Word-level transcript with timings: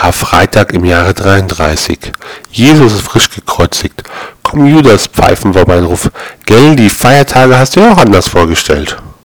Karfreitag 0.00 0.72
im 0.72 0.86
Jahre 0.86 1.12
33. 1.12 1.98
Jesus 2.50 2.94
ist 2.94 3.02
frisch 3.02 3.28
gekreuzigt. 3.28 4.02
Komm 4.42 4.64
Judas, 4.64 5.06
pfeifen 5.06 5.54
wir 5.54 5.66
beim 5.66 5.84
Ruf. 5.84 6.10
Gell, 6.46 6.74
die 6.74 6.88
Feiertage 6.88 7.58
hast 7.58 7.76
du 7.76 7.80
ja 7.80 7.92
auch 7.92 7.98
anders 7.98 8.26
vorgestellt. 8.26 8.96